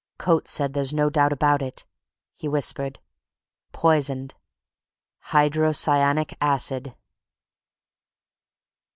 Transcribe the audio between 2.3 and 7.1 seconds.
he whispered. "Poisoned! Hydrocyanic acid!"